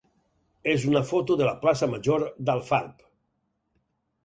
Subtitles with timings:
[0.71, 3.07] és una foto de la plaça major d'Alfarb.